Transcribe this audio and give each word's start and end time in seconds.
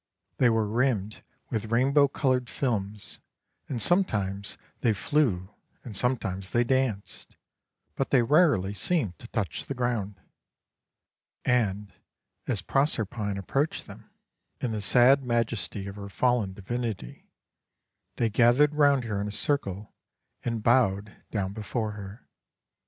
They 0.39 0.49
were 0.49 0.67
rimmed 0.67 1.21
with 1.51 1.65
rainbow 1.69 2.07
coloured 2.07 2.49
films, 2.49 3.19
and 3.69 3.79
sometimes 3.79 4.57
they 4.79 4.93
flew 4.93 5.53
and 5.83 5.95
sometimes 5.95 6.49
they 6.53 6.63
danced, 6.63 7.35
but 7.93 8.09
they 8.09 8.23
rarely 8.23 8.73
seemed 8.73 9.19
to 9.19 9.27
touch 9.27 9.67
the 9.67 9.75
ground. 9.75 10.19
And 11.45 11.93
as 12.47 12.63
Proserpine 12.63 13.37
approached 13.37 13.85
them, 13.85 14.09
in 14.59 14.71
the 14.71 14.81
sad 14.81 15.23
majesty 15.23 15.85
of 15.85 15.97
her 15.97 16.09
fallen 16.09 16.53
divinity, 16.53 17.29
they 18.15 18.31
gathered 18.31 18.73
round 18.73 19.03
her 19.03 19.21
in 19.21 19.27
a 19.27 19.31
circle 19.31 19.93
and 20.43 20.63
bowed 20.63 21.15
down 21.29 21.53
before 21.53 21.91
her. 21.91 22.27